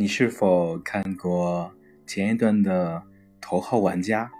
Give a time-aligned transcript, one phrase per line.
[0.00, 1.72] 你是否看过
[2.06, 2.94] 前一段的
[3.40, 4.30] 《头号玩家》？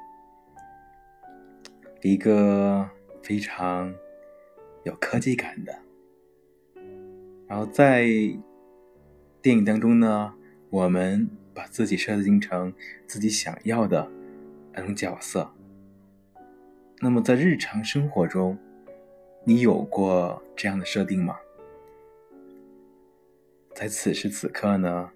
[2.09, 2.89] 一个
[3.25, 3.93] 非常
[4.85, 5.77] 有科技感的。
[7.49, 8.07] 然后在
[9.43, 10.33] 电影当中呢，
[10.71, 12.73] 我们把自己设定成
[13.09, 14.09] 自己想要的
[14.75, 15.51] 那种角色。
[17.01, 18.57] 那么在日常生活中，
[19.49, 21.39] 你有过这样的设定吗？
[23.75, 25.11] 在此时此刻呢，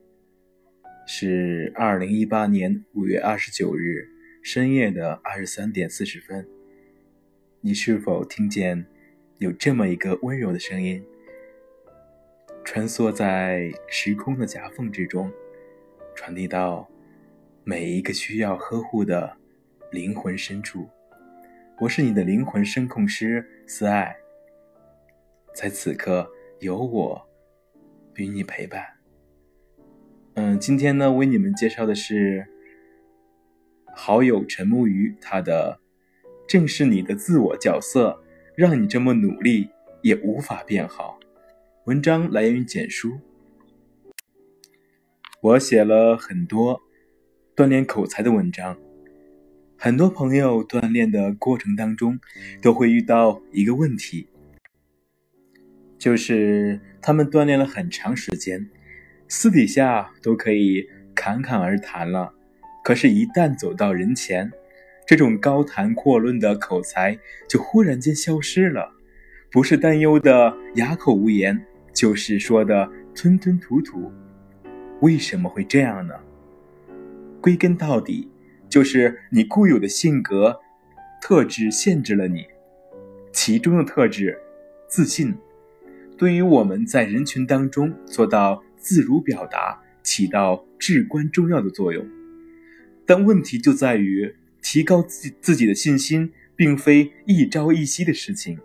[1.07, 4.09] 是二零一八年五月二十九日
[4.43, 6.49] 深夜的二十三点四十分。
[7.61, 8.87] 你是否听见
[9.37, 11.05] 有这么一个温柔的声音，
[12.65, 15.31] 穿梭在时空的夹缝之中，
[16.15, 16.89] 传递到
[17.65, 19.37] 每一个需要呵护的
[19.91, 20.89] 灵魂深处？
[21.81, 24.17] 我是你的灵魂声控师思爱，
[25.55, 26.31] 在此刻
[26.61, 27.29] 有我
[28.15, 28.83] 与你陪伴。
[30.35, 32.47] 嗯，今天呢，为你们介绍的是
[33.95, 35.81] 好友陈木鱼他的。
[36.49, 38.23] 正是你的自我角色，
[38.55, 39.71] 让你这么努力
[40.03, 41.19] 也无法变好。
[41.87, 43.19] 文章来源于简书。
[45.41, 46.83] 我写了很多
[47.57, 48.77] 锻炼口才的文章。
[49.79, 52.19] 很多朋友锻炼的过程当中，
[52.61, 54.29] 都会遇到一个问题，
[56.03, 58.69] 就是他们锻炼了很长时间，
[59.29, 62.35] 私底下都可以侃侃而谈了，
[62.83, 64.51] 可是，一旦走到人前。
[65.07, 67.17] 这种高谈阔论的口才
[67.49, 68.91] 就忽然间消失了，
[69.53, 71.65] 不是担忧的哑口无言，
[71.95, 74.11] 就是说的吞吞吐吐。
[75.03, 76.15] 为什么会这样呢？
[77.41, 78.29] 归根到底，
[78.69, 80.59] 就是你固有的性格
[81.21, 82.45] 特质限制了你。
[83.33, 84.37] 其中的特质，
[84.89, 85.33] 自信，
[86.23, 92.07] 对于我们在人群当中做到自如表达，起到至关重要的作用。
[93.05, 94.33] 但问题就在于。
[94.63, 98.57] 提高自自己的信心，并非一朝一夕的事情，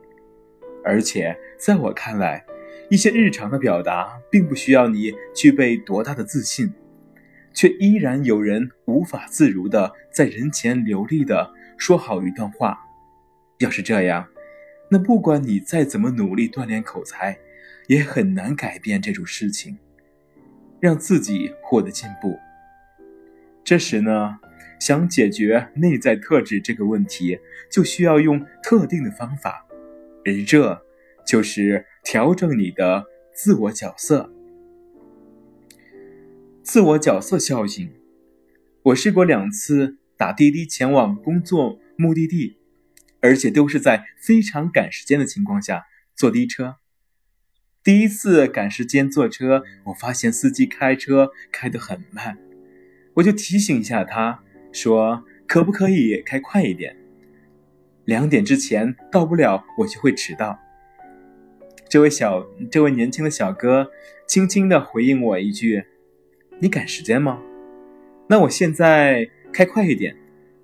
[0.86, 2.46] 而且在我看来，
[2.92, 6.72] 一些日常的表达并不需要你具备多大的自信，
[7.52, 12.78] 却依然有人无法自如的在人前流利的说好一段话。
[13.58, 14.28] 要是这样，
[14.92, 17.36] 那不管你再怎么努力锻炼口才，
[17.88, 19.78] 也很难改变这种事情，
[20.80, 22.38] 让自己获得进步。
[23.64, 24.40] 这时呢？
[24.80, 27.40] 想解决内在特质这个问题，
[27.72, 29.66] 就需要用特定的方法，
[30.24, 30.80] 而这
[31.26, 34.32] 就是调整你的自我角色。
[36.62, 37.92] 自我角色效应，
[38.84, 42.58] 我试过两次打滴滴前往工作目的地，
[43.20, 46.76] 而且都是在非常赶时间的情况下坐的车。
[47.88, 52.38] 第一次赶时间坐车，我发现司机开车开得很慢，
[53.14, 54.44] 我就提醒一下他。
[54.74, 56.98] 说可不可以开快一点？
[58.04, 60.60] 两点之前到不了，我就会迟到。
[61.88, 63.90] 这位小，这位年轻的小哥
[64.28, 65.86] 轻轻的回应我一句
[66.60, 67.40] ：“你赶时间吗？”
[68.28, 70.14] 那我现在开快一点。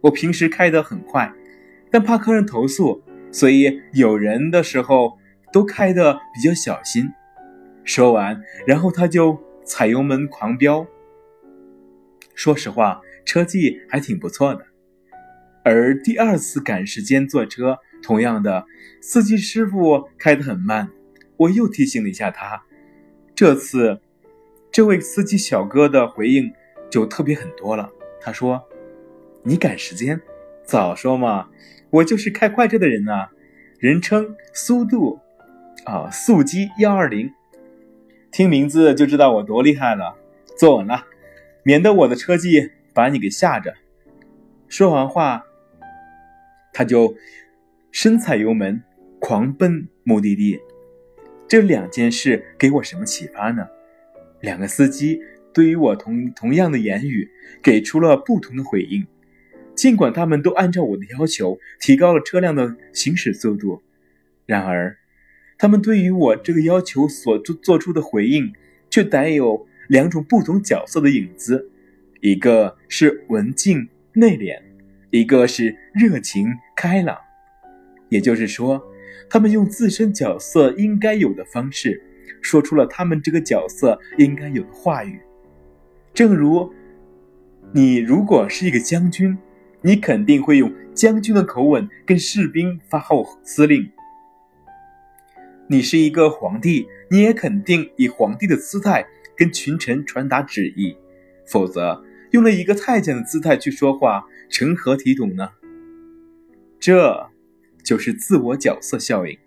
[0.01, 1.31] 我平时开得很快，
[1.89, 3.01] 但怕客人投诉，
[3.31, 5.17] 所以有人的时候
[5.53, 7.09] 都开得比较小心。
[7.86, 10.86] 说完，然后他就踩油门狂飙。
[12.36, 13.00] 说实话。
[13.25, 14.66] 车技还挺不错的，
[15.63, 18.66] 而第二次赶时间坐车，同样的，
[19.02, 20.90] 司机师傅开得很慢，
[21.38, 22.62] 我又提醒了一下他。
[23.34, 24.02] 这次，
[24.74, 26.52] 这位司机小哥的回应
[26.90, 27.90] 就特别很多了。
[28.19, 28.62] 他说
[29.44, 30.19] ：“你赶时间，
[30.66, 31.50] 早说嘛，
[31.92, 33.30] 我就是开快车的人呐，
[33.80, 35.18] 人称速度，
[35.85, 37.33] 啊，速激幺二零，
[38.31, 40.16] 听名字就知道我多厉害了。
[40.57, 41.05] 坐稳了，
[41.63, 43.73] 免得我的车技。”把你给吓着。
[44.67, 45.47] 说完话，
[46.71, 47.16] 他就
[47.91, 48.83] 深踩油门，
[49.17, 50.59] 狂奔目的地。
[51.47, 53.68] 这两件事给我什么启发呢？
[54.41, 55.19] 两个司机
[55.51, 57.27] 对于我同同样的言语，
[57.63, 59.07] 给出了不同的回应。
[59.74, 63.81] 尽管他们都按照我的要求提高了车辆的行驶速度，
[64.45, 65.00] 然而，
[65.63, 68.51] 他们对于我这个要求所做做出的回应，
[68.89, 71.71] 却带有两种不同角色的影子。
[72.19, 74.62] 一个是文静内敛，
[75.10, 77.18] 一个是热情开朗。
[78.10, 78.83] 也就是说，
[79.30, 82.04] 他们用自身角色应该有的方式，
[82.42, 85.21] 说出了他们这个角色应该有的话语。
[86.13, 86.74] 正如
[87.71, 89.38] 你如果是一个将军，
[89.81, 93.89] 你肯定会用将军的口吻跟士兵发号司令。
[95.68, 100.95] 你是一个皇帝，你也肯定以皇帝的姿态跟群臣传达旨意，
[101.45, 105.50] 否则用了一个太监的姿态去说话，成何体统呢？
[106.81, 107.30] 这，
[107.81, 109.38] 就是自我角色效应。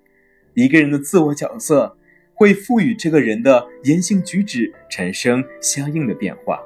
[0.54, 1.98] 一个人的自我角色
[2.32, 6.58] 会赋予这个人的言行举止产生相应的变化。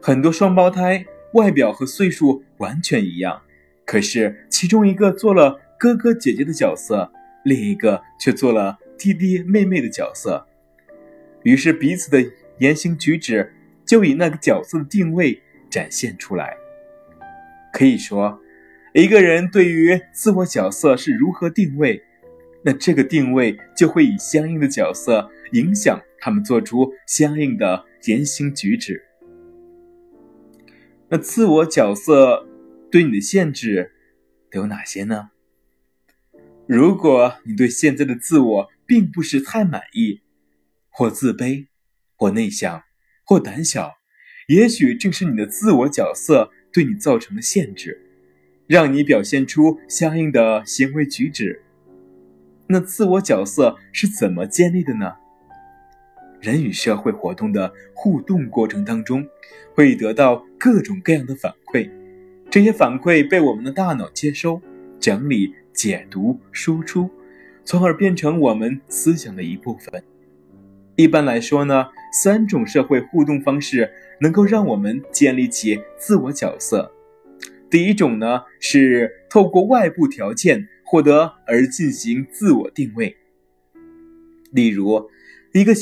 [0.00, 3.42] 很多双胞胎外表和岁数完全一样，
[3.84, 7.10] 可是其中一个做了哥哥姐姐的角色。
[7.46, 10.44] 另一个却做了弟弟妹妹的角色，
[11.44, 12.28] 于是彼此的
[12.58, 13.54] 言行举止
[13.86, 15.40] 就以那个角色的定位
[15.70, 16.56] 展现出来。
[17.72, 18.40] 可以说，
[18.92, 22.02] 一个人对于自我角色是如何定位，
[22.64, 29.04] 那这个定位就会以相应的角色影响他们做出相应的言行举止。
[31.08, 32.44] 那自我角色
[32.90, 33.92] 对你的限制
[34.50, 35.30] 都有哪些呢？
[36.66, 40.20] 如果你对现在的自我并不是太满意，
[40.90, 41.66] 或自卑，
[42.16, 42.82] 或内向，
[43.24, 43.98] 或胆小，
[44.48, 48.02] 也许正是你的自我角色对你造成的限制，
[48.66, 51.62] 让你表现出相应的行为举止。
[52.66, 55.14] 那自我角色是怎么建立的呢？
[56.40, 59.24] 人与社会活动的互动过程当中，
[59.72, 61.88] 会得到各种各样的反馈，
[62.50, 64.60] 这些反馈被我们的大脑接收、
[64.98, 65.54] 整理。
[65.76, 67.08] 解读、输出，
[67.62, 70.02] 从而变成我们思想的一部分。
[70.96, 76.90] 一般来说呢，三种社会互动方式能够让我们建立起自我角色。
[77.68, 83.14] 第一种呢，是透过外部条件获得而进行自我定位。
[84.52, 85.10] 例如，
[85.52, 85.74] 一个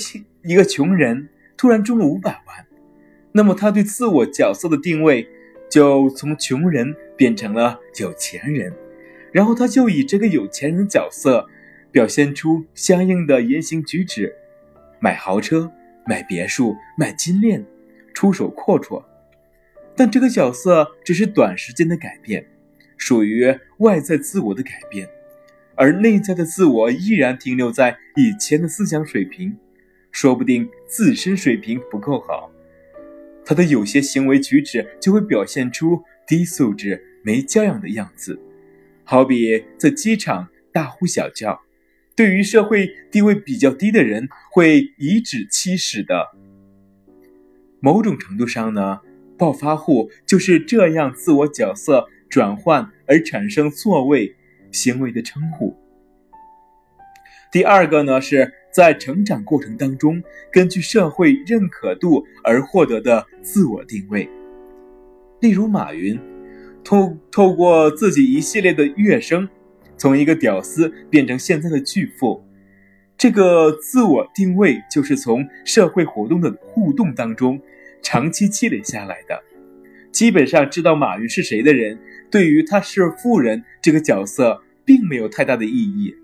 [0.42, 2.66] 一个穷人突然中了五百万，
[3.30, 5.28] 那么他对自我角色的定位
[5.70, 8.72] 就从穷人变成了有钱人。
[9.34, 11.48] 然后他就以这个有钱人角色，
[11.90, 14.32] 表现出相应的言行举止，
[15.00, 15.72] 买豪车、
[16.06, 17.66] 买别墅、买金链，
[18.14, 19.02] 出手阔绰。
[19.96, 22.46] 但这个角色只是短时间的改变，
[22.96, 25.08] 属于外在自我的改变，
[25.74, 29.56] 而内在的自我依然停留在以前的思想水平，
[30.12, 32.52] 说不定自身水平不够好，
[33.44, 38.38] 他的有些行为举止就会表现出低素质、没教养的样子。
[39.04, 41.60] 好比在机场大呼小叫，
[42.16, 46.30] 对于社会地位比较低的人会颐指气使的。
[47.80, 49.00] 某种程度上呢，
[49.36, 54.34] 暴发户就是这样自我角色转换而产生错位
[54.72, 55.76] 行为的称呼。
[57.52, 64.28] 第二个呢，是在成长过程当中根据社会认可度而获得的自我定位，
[65.40, 66.18] 例如马云。
[66.84, 69.48] 透透过自己一系列的跃升，
[69.96, 72.44] 从一个屌丝变成现在的巨富，
[73.16, 77.58] 这个自我定位就是从社会活动的互动当中
[78.02, 79.42] 长期积累下来的。
[80.12, 81.98] 基本上知道马云是谁的人，
[82.30, 86.14] 对于他是富人这个角色并没有太大的意义。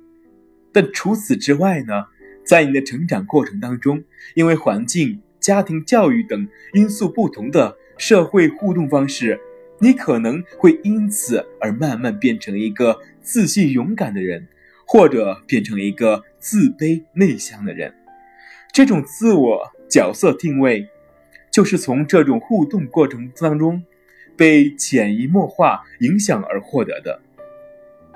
[0.72, 2.04] 但除此之外呢，
[2.44, 4.04] 在你的成长过程当中，
[4.34, 9.40] 因为环境、家庭教育等因素不同的社会互动方式。
[9.82, 14.46] 你可能会因此而慢慢变成一个自信勇敢的人，
[14.86, 17.94] 或者变成一个自卑内向的人。
[18.72, 20.86] 这种自我角色定位，
[21.50, 23.82] 就是从这种互动过程当中
[24.36, 27.18] 被潜移默化影响而获得的。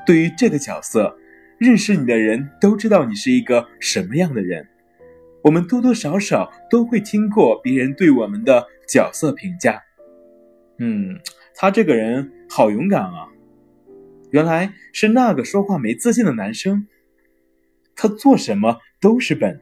[0.06, 1.16] 对于这个角色，
[1.56, 4.68] 认识你的人都知道你是一个什么样的人。
[5.42, 9.82] 我们多多少少都会听过别人对我们的角色评价。
[10.76, 11.18] 嗯。
[11.56, 13.28] 他这个人好勇敢啊！
[14.30, 16.88] 原来是那个说话没自信的男生。
[17.94, 19.60] 他做什么都是笨。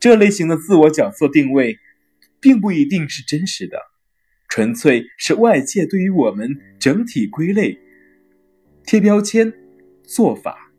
[0.00, 1.78] 这类型的自我角色定位，
[2.40, 3.78] 并不一定是真实的，
[4.48, 7.78] 纯粹是外界对于我们整体归类、
[8.86, 9.52] 贴标签
[10.02, 10.72] 做法。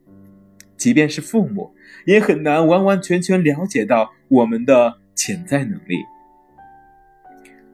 [0.75, 1.75] 即便是父母，
[2.05, 5.99] 也很难完完全全了解到我们的潜在能力。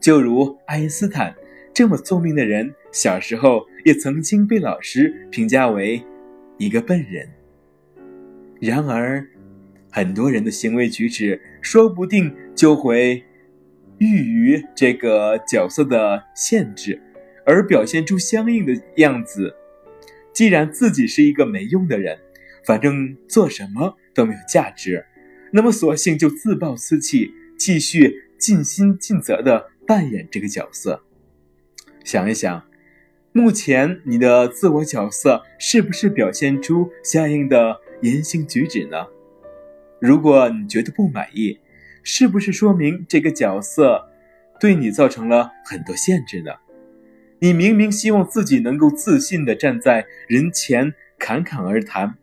[0.02, 1.34] 就如爱因斯坦。
[1.74, 6.04] 这么聪明的人，小时候也曾经被老师评价为
[6.58, 7.30] 一个笨人。
[8.60, 9.26] 然而，
[9.90, 13.24] 很多人的行为举止说不定就会
[14.00, 17.02] 遇于这个角色的限制，
[17.46, 19.56] 而表现出相应的样子。
[20.34, 22.18] 既然自己是一个没用的人，
[22.66, 25.06] 反正做什么都没有价值，
[25.52, 31.02] 那么索性就自暴自弃，继续尽心尽责的扮演这个角色。
[32.04, 32.64] 想一想，
[33.32, 39.08] 目前你的自我角色是不是表现出相应的言行举止呢？
[40.00, 41.60] 如果你觉得不满意，
[42.04, 44.10] 是不是说明这个角色
[44.60, 46.52] 对你造成了很多限制呢？
[47.40, 52.16] 你明明希望自己能够自信的站在人前侃侃而谈，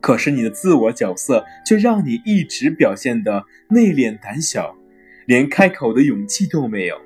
[0.00, 4.76] 可是你的自我角色却让你一直表现的内敛胆小，
[5.26, 7.00] 连开口的勇气都没有。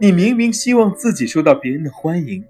[0.00, 2.44] 你明明希望自己受到别人的欢迎，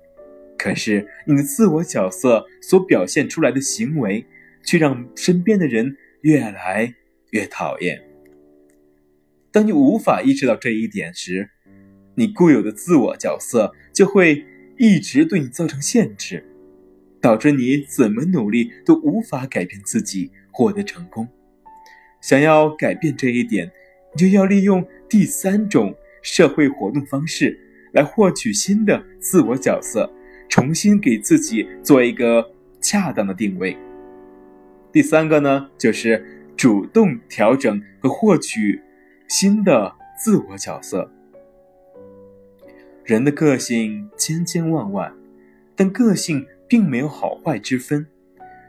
[0.59, 4.27] 可是你的自我角色所表现出来的行为，
[4.63, 6.95] 却让身边的人越来
[7.31, 8.03] 越讨厌。
[9.51, 11.49] 当你无法意识到这一点时，
[12.17, 14.45] 你固有的自我角色就会
[14.77, 16.45] 一直对你造成限制，
[17.19, 21.27] 导致你怎么努力都无法改变自己，获得成功。
[22.21, 23.73] 想要改变这一点，
[24.13, 27.59] 你就要利用第三种社会活动方式
[27.93, 30.13] 来获取新的自我角色，
[30.49, 33.77] 重新给自己做一个恰当的定位。
[34.93, 36.25] 第三个呢，就是
[36.57, 38.83] 主动调整和获取。
[39.31, 41.13] 新的自我角色，
[43.05, 45.13] 人的个性千千万万，
[45.77, 48.07] 但个性并没有好坏之分，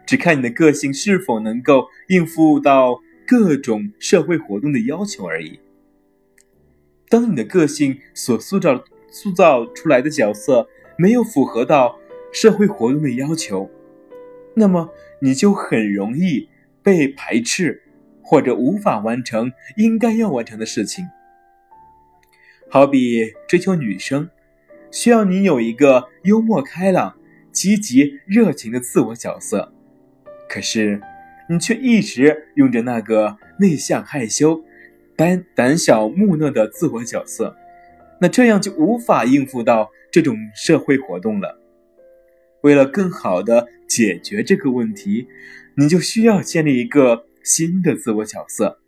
[0.05, 5.57] 只看你的个性是否能够应付到各种社会活动的要求而已。
[7.09, 11.99] 当你的个性所塑造塑造出来的角色没有符合到
[12.31, 13.69] 社会活动的要求，
[14.53, 14.89] 那么
[15.19, 16.47] 你就很容易
[16.81, 17.83] 被排斥。
[18.21, 21.03] 或者无法完成应该要完成的事情，
[22.69, 24.29] 好比追求女生，
[24.91, 27.17] 需要你有一个幽默开朗、
[27.51, 29.73] 积极热情的自我角色，
[30.47, 31.01] 可是
[31.49, 34.63] 你却一直用着那个内向害羞、
[35.19, 37.53] 胆胆小木讷的自我角色，
[38.21, 41.59] 那这样就无法应付到这种社会活动了。
[42.61, 45.27] 为了更好的解决这个问题，
[45.75, 47.25] 你就需要建立一个。
[47.41, 48.79] 新的自我角色，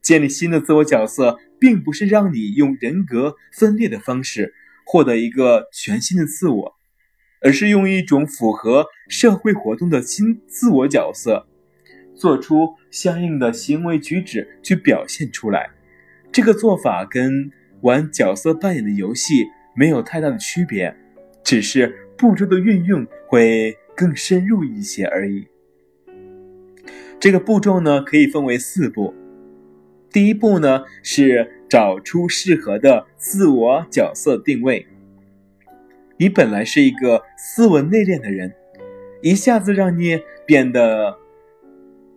[0.00, 4.54] 建立新的自我角色，并不是让你用人格分裂的方式
[4.84, 6.74] 获得一个全新的自我，
[7.40, 11.48] 而是用一种符合社会活动的新自我角色，
[12.16, 15.70] 做出相应的行为举止去表现出来。
[16.32, 17.50] 这个做法跟
[17.82, 20.96] 玩角色扮演的游戏没有太大的区别，
[21.44, 25.46] 只是步骤的运用会更深入一些而已。
[27.20, 29.14] 这个步骤呢，可以分为四步。
[30.10, 34.86] 第一步呢，是找出适合的自我角色定位。
[36.18, 38.54] 你本来是一个斯文内敛的人，
[39.22, 41.18] 一下子让你变得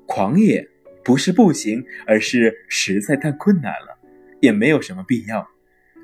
[0.09, 0.67] 狂野，
[1.03, 3.95] 不是不行，而是实在太困难了，
[4.39, 5.47] 也没有什么必要。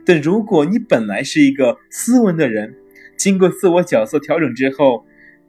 [0.05, 2.75] 但如果你本来是一个斯文的人，
[3.17, 5.07] 经过自我角色调整之后，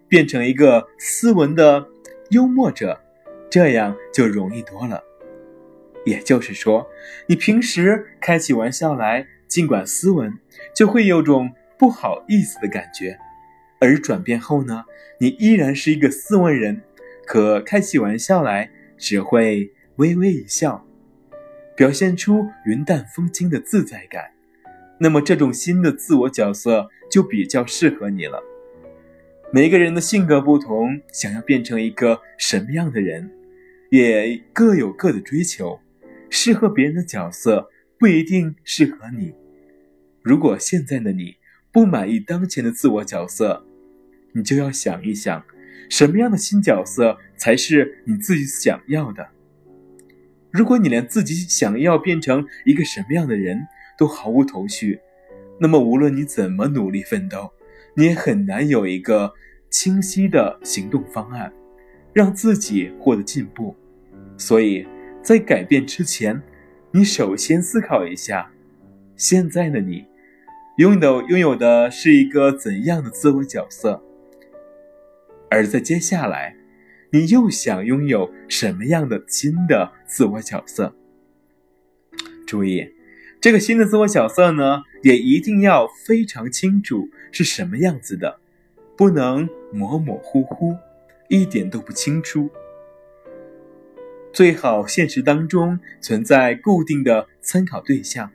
[0.08, 1.86] 变成一个斯文的
[2.30, 3.02] 幽默者。
[3.48, 5.02] 这样就容易多了。
[6.04, 6.88] 也就是说，
[7.26, 10.32] 你平时开起玩笑来，尽管斯文，
[10.74, 13.16] 就会有种不好意思的感觉；
[13.80, 14.84] 而转变后呢，
[15.20, 16.82] 你依然是一个斯文人，
[17.26, 20.86] 可开起玩笑来只会微微一笑，
[21.76, 24.30] 表现出云淡风轻的自在感。
[24.98, 28.42] 那么，这种新的自我角色就比较适合你了。
[29.52, 33.30] 每个人的性格不同，想要变成一个什么样的人？
[33.90, 35.80] 也各有各的追求，
[36.30, 37.68] 适合别人的角色
[37.98, 39.34] 不一定适合你。
[40.22, 41.36] 如果现在的你
[41.70, 43.64] 不满意当前的自我角色，
[44.32, 45.44] 你就要想一想，
[45.88, 49.28] 什么样的新角色才是你自己想要的。
[50.50, 53.66] 如果你连自己想要变成一个什么样的人
[53.98, 54.98] 都毫无头绪，
[55.58, 57.50] 那么无论你怎么努力奋斗，
[57.94, 59.32] 你也很难有一个
[59.70, 61.52] 清晰的行动方案。
[62.12, 63.76] 让自己获得进步，
[64.38, 64.86] 所以
[65.22, 66.42] 在改变之前，
[66.90, 68.50] 你首先思考一下，
[69.16, 70.06] 现在的你
[70.78, 74.02] 拥有拥有的是一个怎样的自我角色，
[75.50, 76.56] 而在接下来，
[77.10, 80.94] 你又想拥有什么样的新的自我角色？
[82.46, 82.94] 注意，
[83.40, 88.40] 这个新的自我角色呢，也一定要非常清楚是什么样子的，
[88.96, 90.76] 不能模模糊糊。
[91.28, 92.48] 一点都不清楚，
[94.32, 98.30] 最好现实当中存在固定的参考对象。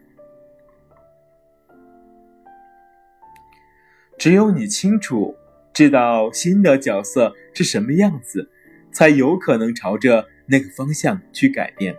[4.17, 5.37] 只有你清楚
[5.73, 8.49] 知道新的角色是什么样子，
[8.91, 11.95] 才有可能朝着那个方向去改变。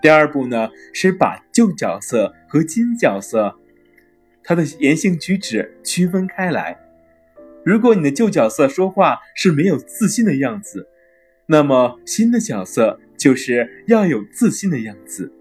[0.00, 3.58] 第二步呢，是把旧角色和新角色
[4.42, 6.78] 他的言行举止区分开来。
[7.64, 10.88] 如果你的旧角色说话是没有自信的样子，
[11.46, 15.32] 那么新的角色就是要有自信的样子。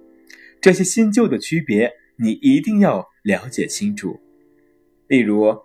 [0.59, 4.19] 这些新旧的区别，你一定要了解清楚。
[5.07, 5.55] 例如，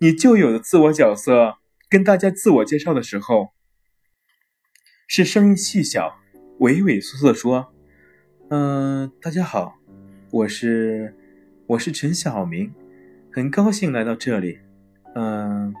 [0.00, 1.56] 你旧有的自我角色
[1.88, 3.48] 跟大家自我介绍的时候，
[5.08, 6.20] 是声音细小、
[6.58, 7.72] 畏畏缩缩说
[8.48, 9.74] ：“嗯，大家好，
[10.30, 11.16] 我是
[11.66, 12.72] 我是陈晓明，
[13.32, 14.60] 很高兴来到这里。
[15.16, 15.74] 嗯，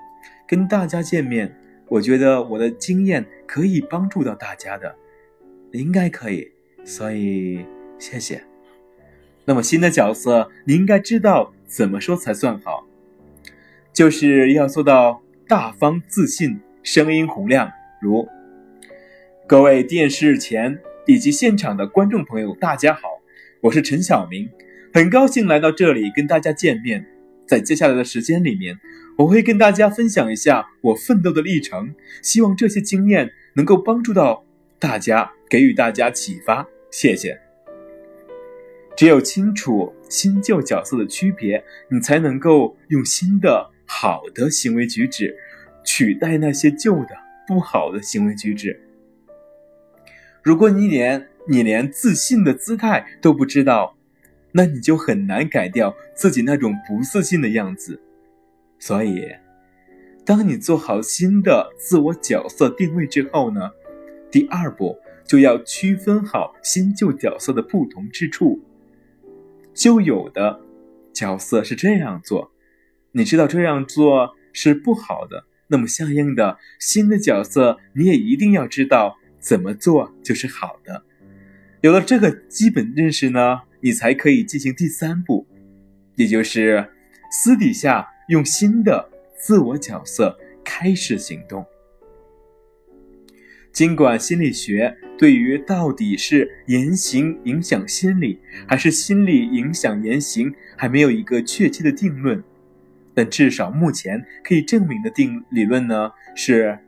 [0.48, 1.56] 跟大家见面，
[1.86, 4.96] 我觉得我的经验可以帮助到大家的，
[5.70, 6.50] 应该可以，
[6.84, 7.64] 所以
[8.00, 8.42] 谢谢。
[9.44, 12.84] 那么新的角色，你应该知道怎么说才算好，
[13.98, 17.68] 就是要做到大方自信，声音洪亮，
[18.00, 18.28] 如。”
[19.44, 23.00] 各位电视前以及现场的观众朋友，大家好，
[23.60, 24.48] 我是陈晓明，
[24.94, 27.04] 很高兴来到这里跟大家见面。
[27.44, 28.78] 在接下来的时间里面，
[29.16, 34.44] 我会跟大家分享一下我奋斗的历程，希望这些经验能够帮助到
[34.78, 36.64] 大家，给予大家启发。
[36.92, 37.36] 谢谢。
[38.96, 45.34] 只有清楚新旧角色的区别，你才能够用新的好的行为举止
[45.82, 47.16] 取代那些旧的
[47.46, 48.80] 不好的行为举止。
[50.42, 53.96] 如果你连你连自信的姿态都不知道，
[54.52, 58.00] 那你就很难改掉自己那种不自信的样子。
[58.78, 59.24] 所以，
[60.24, 63.70] 当你做好新的自我角色定位之后呢，
[64.30, 68.60] 第二步就要区分好新旧角色的不同之处。
[69.74, 70.60] 旧有的
[71.12, 72.50] 角色是这样做，
[73.12, 79.18] 你知道这样做是不好的，那么相应的新的角色你也一定要知道。
[79.40, 81.04] 怎么做就是好的？
[81.80, 85.46] 有了这个基本认识呢，你才可以进行第三步，
[86.16, 86.90] 也就是
[87.30, 91.64] 私底下用新的自我角色开始行动。
[93.72, 102.42] 尽管心理学对于到底是言行影响心理，还是心理影响言行，还没有一个确切的定论，
[103.18, 106.78] 但至少目前可以证明的定理论呢是。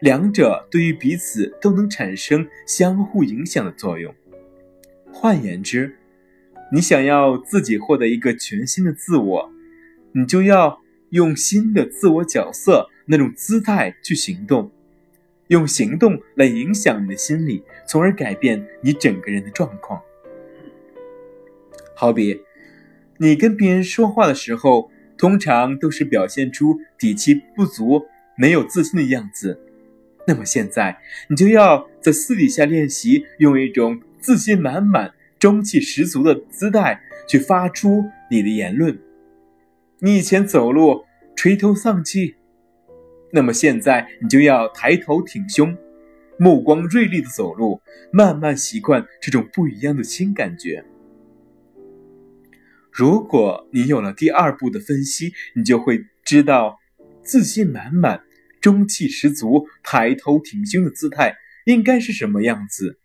[0.00, 4.14] 两者对于彼此都能产生相互影响的作用。
[5.10, 5.96] 换言之，
[6.70, 9.50] 你想要自己获得一个全新的自我，
[10.12, 14.70] 你就要用新的自我角色那种姿态去行动，
[15.48, 20.02] 用行动来影响你的心理，从而改变你整个人的状况。
[21.94, 22.42] 好比，
[23.16, 29.60] 你跟别人说话的时候，通常都是表现出底气不足、没有自信的样子。
[30.26, 30.98] 那么现在，
[31.30, 38.98] 你就要在私底下练习，用一种自信满满、中气十足的姿态去发出你的言论。
[40.00, 41.04] 你以前走路
[41.36, 42.34] 垂头丧气，
[43.32, 45.76] 那么现在你就要抬头挺胸，
[46.38, 47.80] 目光锐利的走路，
[48.12, 50.84] 慢慢习惯这种不一样的新感觉。
[52.96, 56.78] 如果你有了第二步的分析，你就会知道
[57.22, 58.22] 自信满满。
[58.58, 62.98] 中气十足、抬头挺胸的姿态应该是什么样子？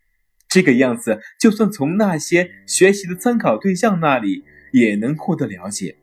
[0.48, 5.96] 这个样子，就算从那些学习的参考对象那里也能获得了解。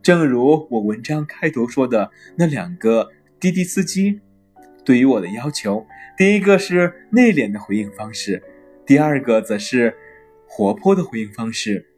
[0.00, 4.20] 正如我文章开头说的，那两个滴滴司机
[4.84, 5.84] 对于我的要求，
[6.16, 8.40] 第一个是内敛的回应方式，
[8.86, 9.92] 第二个则是
[10.46, 11.88] 活泼的回应方式。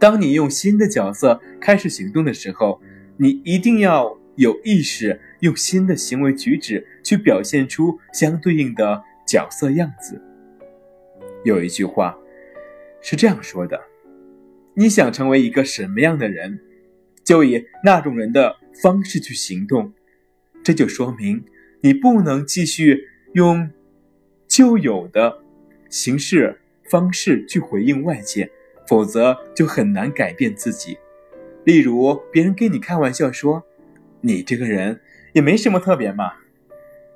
[0.00, 2.82] 当你用新的角色开始行动的时候，
[3.16, 4.18] 你一定要。
[4.36, 10.22] 有意识用新的行为举止去表现出相对应的角色样子。
[11.44, 12.16] 有一句话
[13.02, 13.78] 是这样说的
[14.72, 16.58] ：“你想成为一个什么样的人，
[17.22, 19.92] 就以那种人的方式去行动。”
[20.64, 21.44] 这就说明
[21.82, 23.68] 你不能继续用
[24.48, 25.42] 旧有的
[25.90, 28.50] 形式方式去回应外界，
[28.90, 30.98] 否则就很难改变自己。
[31.64, 33.62] 例如，别人跟你开玩笑说。
[34.22, 35.00] 你这个人
[35.32, 36.32] 也没什么特别嘛，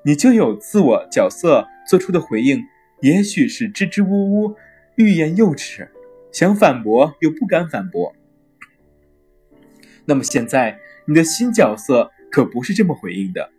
[0.06, 2.64] 你就有自我角色做出的回应，
[3.02, 4.54] 也许是支支吾吾、
[4.96, 5.87] 欲言又止，
[6.32, 8.16] 想反驳又不敢反驳。
[10.06, 13.50] 那么现在你的新角色可不是这么回应的，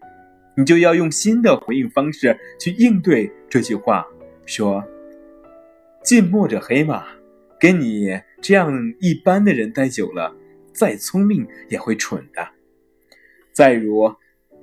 [0.57, 4.07] 你就要用新的回应方式去应对这句话，
[4.47, 4.83] 说
[6.01, 7.05] ：“近墨者黑嘛，
[7.59, 10.35] 跟你这样一般的人待久了，
[10.73, 12.49] 再聪明也会蠢的。”
[13.53, 14.15] 再如，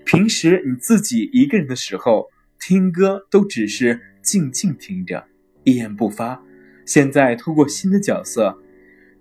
[0.04, 2.28] 平时你自己一个人的时候
[2.60, 5.24] 听歌，都只是静静听着，
[5.64, 6.42] 一言不发。
[6.84, 8.58] 现在通过新的角色，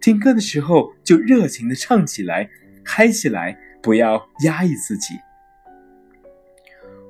[0.02, 2.50] 听歌的时候就热情的唱起来，
[2.84, 5.14] 嗨起来，不要压抑自己。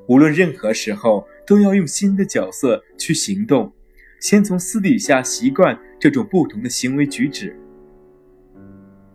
[0.07, 3.73] 无论任何时候，都要用新的角色去行动，
[4.21, 7.53] 先从私底下习惯这种不同的行为举止。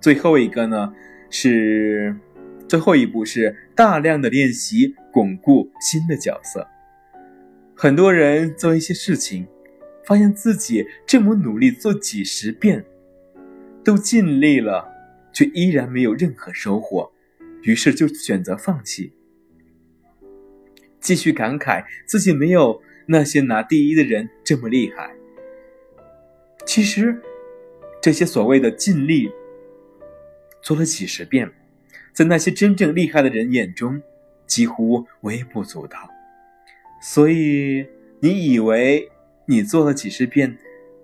[0.01, 0.93] 最后一个呢，
[1.31, 2.15] 是
[2.69, 6.67] 最后一步是大量的练习巩固新的角色。
[7.75, 9.47] 很多人做一些事情，
[10.05, 12.85] 发现自己这么努力做几十遍，
[13.85, 14.89] 都尽力了，
[15.33, 17.13] 却依然没有任何收获，
[17.63, 19.13] 于是就选择放弃，
[21.01, 25.11] 继续感慨自己没有那些拿第一的人这么厉害。
[26.67, 27.23] 其实，
[28.03, 29.31] 这些所谓的尽力。
[30.63, 31.53] 做了几十遍，
[32.13, 34.03] 在那些真正厉害的人眼中，
[34.49, 36.11] 几乎微不足道。
[37.01, 37.87] 所以，
[38.19, 39.09] 你以为
[39.47, 40.59] 你做了几十遍，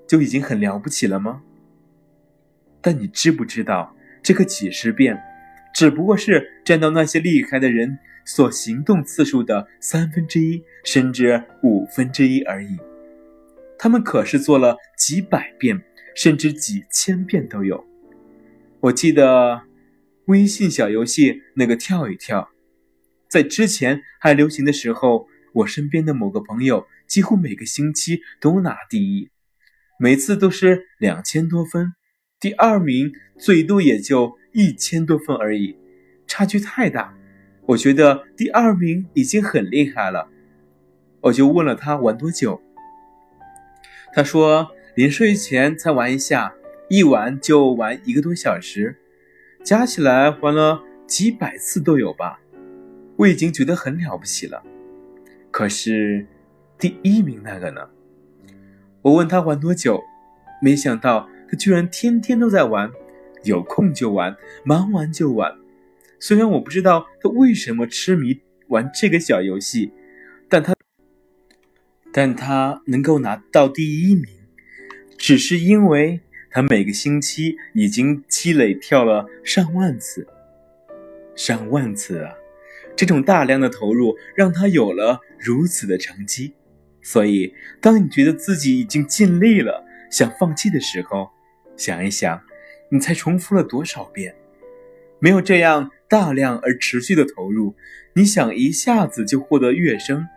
[0.05, 1.45] 就已经很了不起了吗？
[2.81, 5.23] 但你知不知道，这个几十遍，
[5.73, 12.77] 只不过是占到那些厉害的人所行动次数的三分之一，甚至五分之一而已。
[13.79, 15.83] 他们可是做了几百遍，
[16.15, 17.85] 甚至几千遍都有。
[18.81, 19.63] 我记得
[20.27, 22.51] 微信小游戏那个跳一跳，
[23.29, 29.31] 在之前还流行的时候，我身边的某个朋友几乎每个星期都拿第一，
[29.99, 31.93] 每次都是两千多分，
[32.39, 35.77] 第二名最多也就一千多分而已，
[36.27, 37.17] 差距太大。
[37.67, 40.29] 我觉得第二名已经很厉害了，
[41.21, 42.61] 我就问了他玩多久，
[44.15, 46.55] 他说临睡前才玩一下。
[46.89, 48.99] 一玩就玩一个多小时，
[49.65, 52.39] 加起来玩了几百次都有吧。
[53.17, 54.63] 我已经觉得很了不起了。
[55.51, 56.27] 可是
[56.77, 57.89] 第一名那个呢？
[59.01, 60.03] 我问他玩多久，
[60.61, 62.91] 没想到他居然天天都在玩，
[63.45, 65.57] 有空就玩，忙完就玩。
[66.25, 69.91] 虽然我不知道他为什么痴迷玩这个小游戏，
[70.49, 70.73] 但他
[72.13, 74.27] 但他能够拿到第一名，
[75.19, 76.21] 只是因为。
[76.55, 80.29] 他每个星期已经积累跳了上万次，
[81.35, 82.35] 上万次啊！
[82.95, 86.53] 这种大量的投入让他有了如此的成绩。
[87.01, 91.31] 所以，当你觉得自己已经尽力了，想放弃的时候，
[91.75, 92.39] 想一想，
[92.91, 94.35] 你才重复了多少遍？
[95.21, 97.75] 没有这样大量而持续的投入，
[98.13, 100.29] 你想一下子就获得跃升，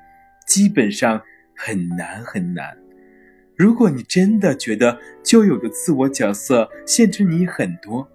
[0.48, 1.22] 基本上
[1.54, 2.78] 很难很难。
[3.58, 8.10] 如果你真的觉得旧有的自我角色限制你很多，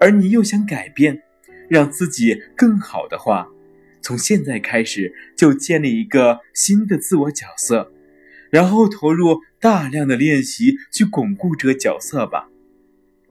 [0.00, 1.22] 而你又想改变，
[1.68, 3.46] 让自己更好的话，
[4.00, 7.92] 从现在开始就建立一个新的自我角色，
[8.48, 12.48] 然后投入大量的练习去巩固这个角色吧。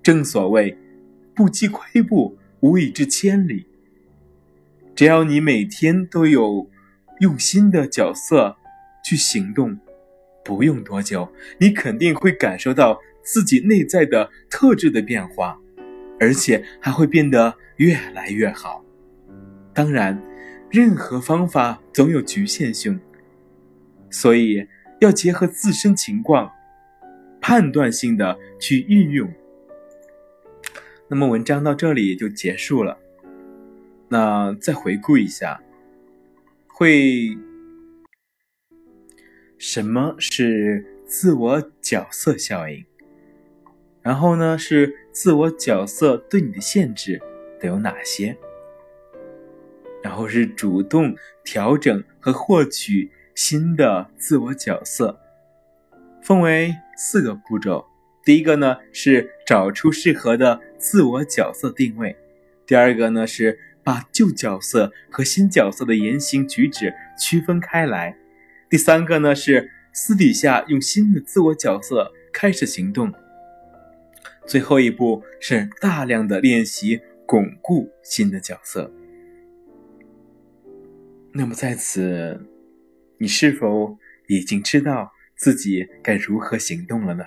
[0.03, 0.77] 正所谓，
[1.33, 3.67] 不积跬步，无以至千里。
[4.95, 6.67] 只要你每天都有
[7.19, 8.57] 用心的角色
[9.03, 9.79] 去行动。
[10.43, 15.59] 不用多久，你肯定会感受到自己内在的特质的变化，
[16.19, 18.83] 而且还会变得越来越好。
[19.73, 20.19] 当然，
[20.71, 22.99] 任何方法总有局限性，
[24.09, 24.67] 所以
[25.01, 26.51] 要结合自身情况，
[27.41, 29.31] 判断性的去运用。
[31.15, 32.97] 那么，文章到这里就结束了。
[34.09, 35.61] 那再回顾一下，
[36.67, 37.37] 会。
[39.57, 42.85] 什么是自我角色效应？
[44.01, 47.21] 然后呢，是自我角色对你的限制
[47.61, 48.37] 都有哪些？
[50.03, 55.17] 然后是主动调整和获取新的自我角色，
[56.21, 57.85] 分为四个步骤。
[58.25, 62.17] 第一个呢是找出适合的自我角色定位，
[62.65, 68.17] 第二个呢是把旧角色和新角色的言行举止区分开来。
[68.67, 73.13] 第三个呢是私底下用新的自我角色开始行动。
[74.47, 78.91] 最后一步是大量的练习巩固新的角色。
[81.31, 82.41] 那么在此，
[83.19, 87.25] 你是否已经知道自己该如何行动了呢？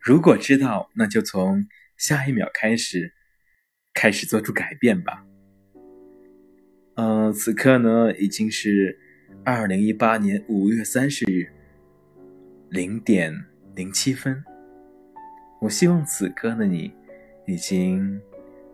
[0.00, 3.12] 如果知道，那就从下一秒开始，
[3.94, 5.24] 开始做出改变吧。
[6.94, 8.98] 嗯，此刻呢已经是。
[9.42, 11.48] 二零一八年五月三十日
[12.68, 13.32] 零点
[13.74, 14.44] 零七分，
[15.62, 16.92] 我希望此刻的你
[17.46, 18.20] 已经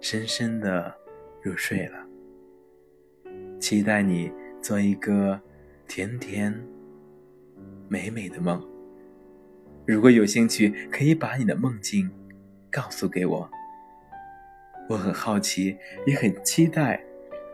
[0.01, 0.93] 深深的
[1.43, 2.05] 入睡了。
[3.61, 5.41] 期待你做一个
[5.87, 6.53] 甜甜
[7.89, 8.76] 美美的梦。
[9.87, 12.11] 如果有兴趣，可以把你的梦境
[12.71, 13.49] 告诉给我。
[14.89, 17.01] 我很好奇，也很期待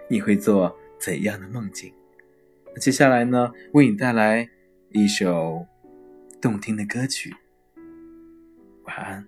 [0.08, 1.92] 你会做怎样的梦境？
[2.74, 4.48] 那接下来呢，为你带来
[4.90, 5.66] 一首
[6.40, 7.34] 动听的歌曲。
[8.84, 9.26] 晚安。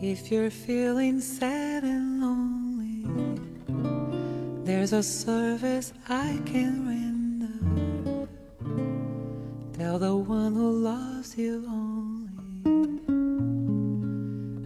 [0.00, 1.82] If you're feeling sad
[4.64, 8.26] there's a service I can render.
[9.76, 12.30] Tell the one who loves you only,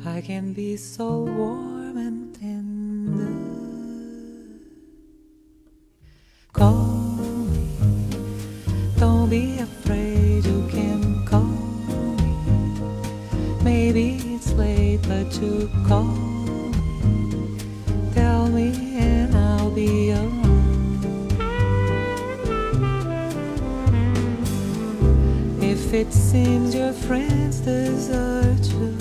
[0.06, 3.34] I can be so warm and tender.
[6.52, 7.16] Call
[7.50, 7.68] me,
[8.98, 12.37] don't be afraid, you can call me.
[13.64, 16.38] Maybe it's late, but you call
[25.98, 28.96] it seems your friends desert you,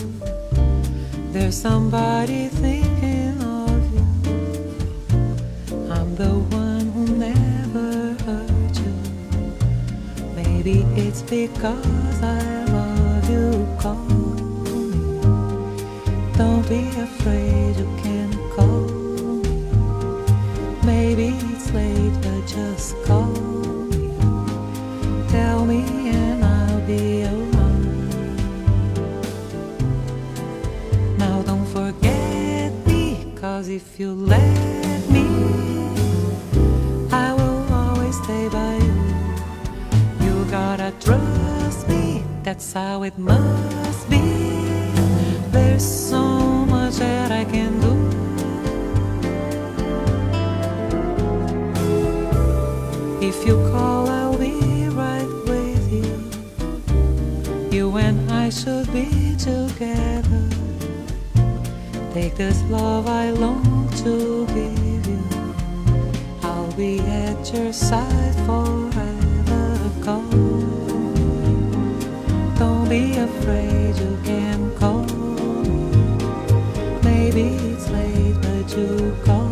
[1.32, 4.08] there's somebody thinking of you.
[5.92, 8.96] I'm the one who never hurt you.
[10.36, 13.68] Maybe it's because I love you.
[13.80, 15.22] Call me.
[16.36, 18.07] Don't be afraid, you can
[33.78, 35.28] if you let me,
[37.12, 38.98] I will always stay by you.
[40.26, 44.26] You gotta trust me, that's how it must be.
[45.56, 46.24] There's so
[46.74, 47.94] much that I can do.
[53.30, 56.14] If you call, I'll be right with you.
[57.78, 60.17] You and I should be together.
[62.20, 65.24] Take this love I long to give you.
[66.42, 68.90] I'll be at your side forever.
[70.34, 70.58] Me.
[72.58, 75.78] Don't be afraid, you can call me.
[77.04, 79.47] Maybe it's late, but you call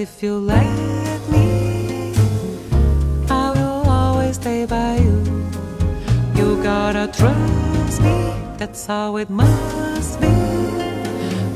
[0.00, 2.14] if you let me,
[3.28, 5.18] I will always stay by you.
[6.36, 8.16] You gotta trust me,
[8.56, 10.32] that's how it must be.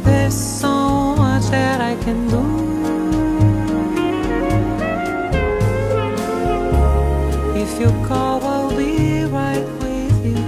[0.04, 2.44] There's so much that I can do.
[7.62, 10.44] If you call, I'll be right with you.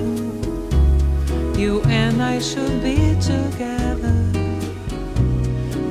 [1.58, 4.16] You and I should be together.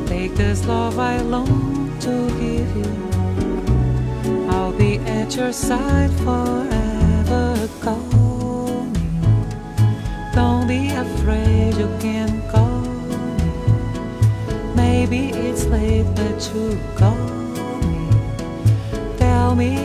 [0.05, 1.64] Take this love I long
[2.05, 2.91] to give you.
[4.51, 7.67] I'll be at your side forever.
[7.81, 9.07] Call me.
[10.35, 13.17] Don't be afraid, you can call me.
[14.75, 17.17] Maybe it's late, but you call
[17.55, 18.09] me.
[19.17, 19.84] Tell me